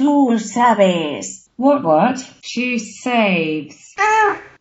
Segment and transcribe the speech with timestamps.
[0.00, 1.50] Tú sabes.
[1.58, 2.24] What what?
[2.42, 3.92] She saves.
[3.98, 4.09] Ah,